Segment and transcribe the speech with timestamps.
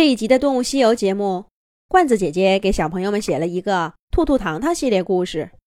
[0.00, 1.44] 这一集的《动物西游》节目，
[1.86, 5.50] 罐子姐姐给小朋友们写了一个《兔兔糖糖》系列故事，《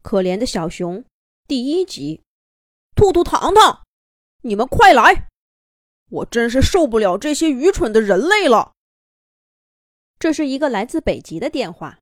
[0.00, 1.00] 可怜的小熊》
[1.46, 2.22] 第一集。
[2.96, 3.82] 兔兔糖糖，
[4.40, 5.28] 你们快来！
[6.08, 8.72] 我真是受不了这些愚蠢的人类了。
[10.18, 11.98] 这是一个来自北极的电话。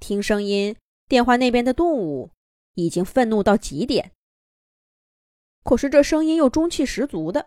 [0.00, 0.74] 听声音，
[1.06, 2.32] 电话那边的动物
[2.74, 4.10] 已经愤怒到极点。
[5.62, 7.46] 可是这声音又中气十足的，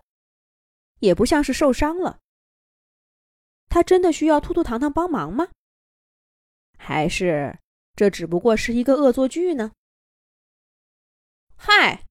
[0.99, 2.21] 也不像是受伤了。
[3.75, 5.49] 他真的需要兔兔糖糖帮忙吗？
[6.77, 7.59] 还是
[7.93, 9.73] 这只不过是一个恶作剧呢？
[11.57, 12.05] 嗨，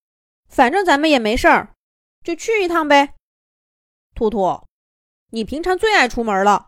[0.46, 1.74] 反正咱们也没事儿，
[2.22, 3.14] 就去一趟呗。
[4.14, 4.66] 兔兔，
[5.30, 6.66] 你平常最爱出门了，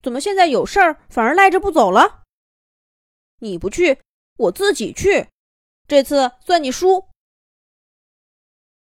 [0.00, 2.22] 怎么现在有事儿反而赖着不走了？
[3.40, 4.00] 你不去，
[4.38, 5.28] 我自己去，
[5.86, 7.10] 这次算你输。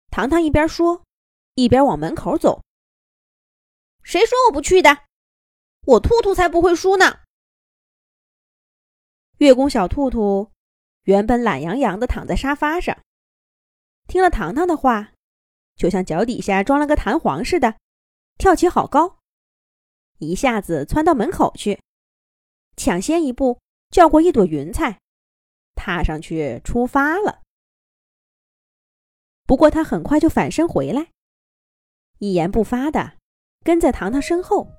[0.09, 1.03] 糖糖一边说，
[1.57, 2.63] 一边往门口走。
[4.05, 5.03] 谁说我不去的？
[5.85, 7.23] 我兔兔才不会输呢！
[9.39, 10.53] 月宫小兔兔
[11.03, 12.97] 原本懒洋洋的躺在沙发上，
[14.07, 15.13] 听了糖糖的话，
[15.75, 17.77] 就像脚底下装了个弹簧似的，
[18.39, 19.19] 跳起好高，
[20.19, 21.81] 一下子窜到门口去，
[22.77, 25.01] 抢先一步叫过一朵云彩，
[25.75, 27.43] 踏上去出发了。
[29.45, 31.11] 不过他很快就反身回来，
[32.19, 33.19] 一言不发的
[33.65, 34.71] 跟在糖糖身后。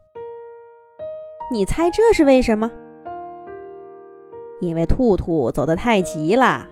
[1.54, 2.68] 你猜这是为什么？
[4.60, 6.66] 因为兔兔走得太急了，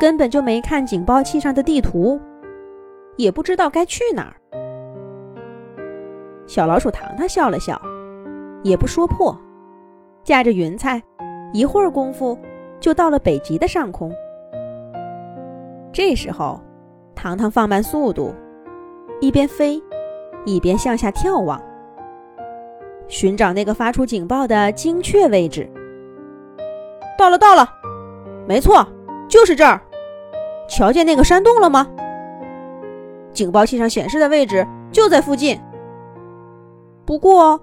[0.00, 2.18] 根本就没看警报器上的地图，
[3.18, 4.40] 也不知道该去哪儿。
[6.46, 7.78] 小老鼠糖糖笑了笑，
[8.62, 9.38] 也不说破，
[10.22, 11.02] 驾着云彩，
[11.52, 12.38] 一会儿功夫
[12.80, 14.10] 就到了北极的上空。
[15.92, 16.58] 这时候，
[17.14, 18.34] 糖糖放慢速度，
[19.20, 19.78] 一边飞，
[20.46, 21.60] 一边向下眺望。
[23.08, 25.70] 寻找那个发出警报的精确位置。
[27.16, 27.68] 到了，到了，
[28.46, 28.86] 没错，
[29.28, 29.80] 就是这儿。
[30.68, 31.86] 瞧见那个山洞了吗？
[33.32, 35.60] 警报器上显示的位置就在附近。
[37.04, 37.60] 不过，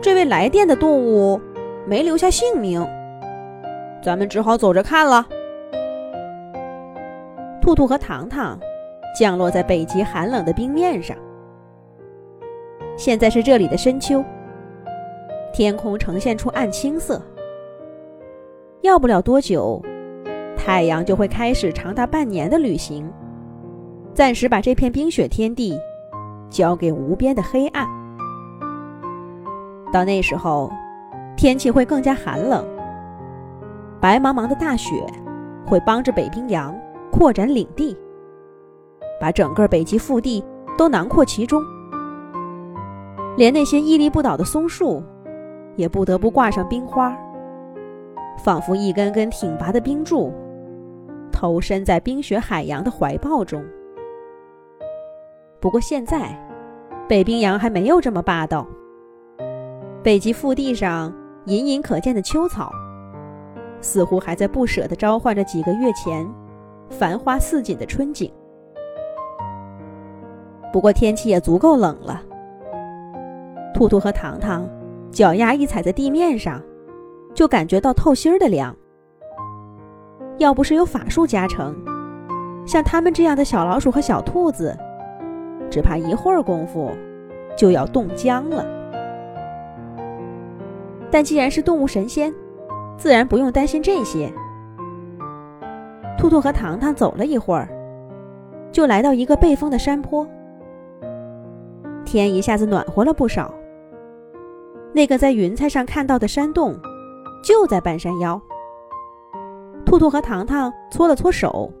[0.00, 1.40] 这位来电的动物
[1.86, 2.86] 没留下姓名，
[4.02, 5.26] 咱们只好走着看了。
[7.60, 8.58] 兔兔和糖糖
[9.18, 11.16] 降落在北极寒冷的冰面上。
[12.96, 14.24] 现在是这里的深秋。
[15.52, 17.20] 天空呈现出暗青色，
[18.82, 19.82] 要不了多久，
[20.56, 23.10] 太阳就会开始长达半年的旅行，
[24.14, 25.78] 暂时把这片冰雪天地
[26.48, 27.86] 交给无边的黑暗。
[29.92, 30.70] 到那时候，
[31.36, 32.64] 天气会更加寒冷，
[34.00, 35.04] 白茫茫的大雪
[35.66, 36.72] 会帮着北冰洋
[37.10, 37.96] 扩展领地，
[39.20, 40.44] 把整个北极腹地
[40.78, 41.60] 都囊括其中，
[43.36, 45.02] 连那些屹立不倒的松树。
[45.80, 47.16] 也不得不挂上冰花，
[48.38, 50.30] 仿佛一根根挺拔的冰柱，
[51.32, 53.64] 投身在冰雪海洋的怀抱中。
[55.58, 56.38] 不过现在，
[57.08, 58.66] 北冰洋还没有这么霸道。
[60.02, 61.10] 北极腹地上
[61.46, 62.70] 隐隐可见的秋草，
[63.80, 66.28] 似乎还在不舍地召唤着几个月前
[66.90, 68.30] 繁花似锦的春景。
[70.72, 72.22] 不过天气也足够冷了，
[73.72, 74.68] 兔兔和糖糖。
[75.10, 76.62] 脚丫一踩在地面上，
[77.34, 78.74] 就感觉到透心儿的凉。
[80.38, 81.74] 要不是有法术加成，
[82.64, 84.76] 像他们这样的小老鼠和小兔子，
[85.68, 86.90] 只怕一会儿功夫
[87.56, 88.64] 就要冻僵了。
[91.10, 92.32] 但既然是动物神仙，
[92.96, 94.32] 自然不用担心这些。
[96.16, 97.68] 兔兔和糖糖走了一会儿，
[98.70, 100.26] 就来到一个背风的山坡，
[102.04, 103.52] 天一下子暖和了不少。
[104.92, 106.76] 那个在云彩上看到的山洞，
[107.42, 108.40] 就在半山腰。
[109.86, 111.72] 兔兔和糖糖搓了搓手，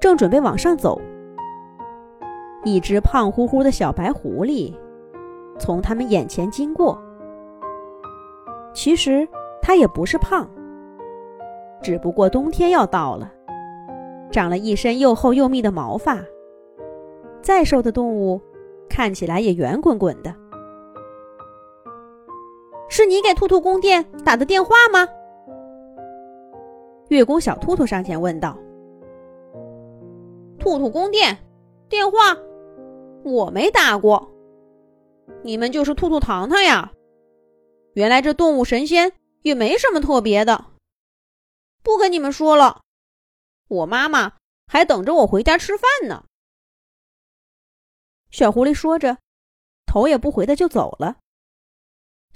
[0.00, 1.00] 正准备往上走，
[2.64, 4.74] 一只胖乎乎的小白狐狸
[5.58, 7.00] 从他们眼前经过。
[8.72, 9.26] 其实
[9.60, 10.48] 它也不是胖，
[11.82, 13.32] 只不过冬天要到了，
[14.30, 16.18] 长了一身又厚又密的毛发。
[17.42, 18.40] 再瘦的动物，
[18.88, 20.34] 看起来也圆滚滚的。
[22.98, 25.06] 是你给兔兔宫殿打的电话吗？
[27.10, 28.58] 月宫小兔兔上前问道。
[30.58, 31.38] 兔兔宫殿
[31.88, 32.16] 电话，
[33.22, 34.28] 我没打过。
[35.44, 36.92] 你们就是兔兔糖糖呀？
[37.92, 39.12] 原来这动物神仙
[39.42, 40.64] 也没什么特别的。
[41.84, 42.80] 不跟你们说了，
[43.68, 44.32] 我妈妈
[44.66, 46.24] 还等着我回家吃饭呢。
[48.32, 49.18] 小狐狸说着，
[49.86, 51.18] 头也不回的就走了。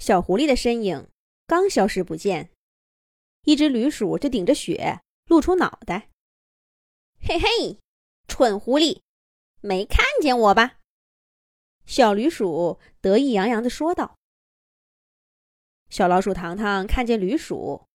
[0.03, 1.09] 小狐狸的身影
[1.47, 2.51] 刚消失不见，
[3.45, 6.09] 一只驴鼠就顶着雪露出脑袋。
[7.21, 7.79] 嘿嘿，
[8.27, 9.01] 蠢狐狸，
[9.61, 10.79] 没看见我吧？
[11.85, 14.17] 小驴鼠得意洋洋的说道。
[15.89, 17.87] 小老鼠糖糖看见驴鼠，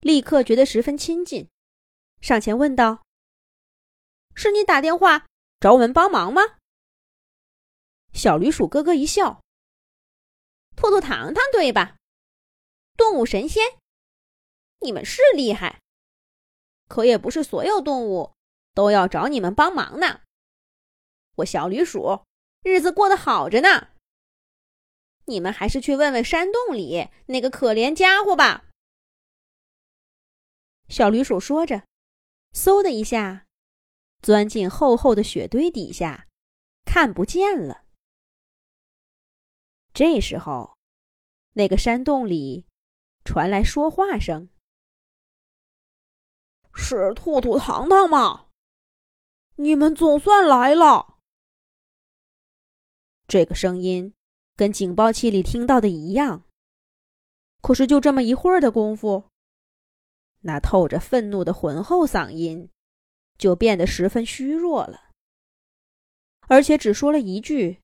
[0.00, 1.48] 立刻觉得十分亲近，
[2.20, 3.04] 上前问道
[4.34, 5.28] ：“是你打电话
[5.60, 6.42] 找我们帮忙吗？”
[8.12, 9.40] 小驴鼠咯咯一笑
[10.78, 11.96] ：“兔兔糖糖对吧？
[12.96, 13.64] 动物神仙，
[14.78, 15.80] 你们是厉害，
[16.86, 18.32] 可也不是所有动物
[18.74, 20.20] 都要找你们帮忙呢。
[21.38, 22.24] 我小驴鼠
[22.62, 23.88] 日子过得好着呢。
[25.24, 28.66] 你们还是去问问山洞里那个可怜家伙吧。”
[30.88, 31.82] 小驴鼠说着，
[32.54, 33.46] 嗖的一下，
[34.22, 36.28] 钻进厚厚的雪堆底下，
[36.84, 37.87] 看不见了。
[39.92, 40.76] 这时候，
[41.54, 42.66] 那个山洞里
[43.24, 44.48] 传来说话声
[46.74, 48.46] ：“是兔兔糖糖吗？
[49.56, 51.18] 你们总算来了。”
[53.26, 54.14] 这个声音
[54.56, 56.44] 跟警报器里听到的一样。
[57.60, 59.30] 可是就这么一会儿的功夫，
[60.42, 62.70] 那透着愤怒的浑厚嗓音
[63.36, 65.10] 就变得十分虚弱了，
[66.42, 67.80] 而且只说了一句，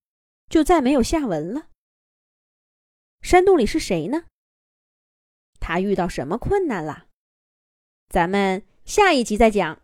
[0.49, 1.71] 就再没有下文了。
[3.25, 4.25] 山洞里是谁呢？
[5.59, 7.07] 他遇到什么困难了？
[8.11, 9.81] 咱们下一集再讲。